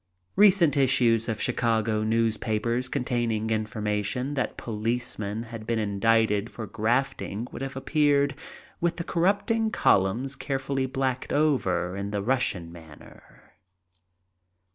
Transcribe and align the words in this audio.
Recent 0.35 0.75
issues 0.77 1.29
of 1.29 1.39
Chicago 1.39 2.01
newspapers 2.01 2.89
containing 2.89 3.51
information 3.51 4.33
that 4.33 4.57
policemen 4.57 5.43
had 5.43 5.67
been 5.67 5.77
indicted 5.77 6.49
for 6.49 6.65
grafting 6.65 7.47
would 7.51 7.61
have 7.61 7.75
appeared 7.75 8.33
with 8.79 8.95
the 8.95 9.03
corrupting 9.03 9.69
columns 9.69 10.35
carefully 10.35 10.87
blacked 10.87 11.31
over 11.31 11.95
in 11.95 12.09
the 12.09 12.23
Russian 12.23 12.71
manner. 12.71 13.51